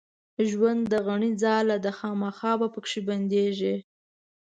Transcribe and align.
ژوند 0.49 0.81
د 0.91 0.93
غڼي 1.05 1.31
ځاله 1.43 1.75
ده 1.85 1.91
خامخا 1.99 2.51
به 2.59 2.67
پکښې 2.75 3.01
بندېږې 3.07 3.75